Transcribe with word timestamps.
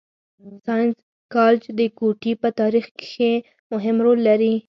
ساینس 0.65 0.97
کالج 1.33 1.63
د 1.79 1.81
کوټي 1.97 2.31
په 2.41 2.49
تارېخ 2.59 2.85
کښي 2.99 3.33
مهم 3.71 3.95
رول 4.05 4.19
لري. 4.27 4.53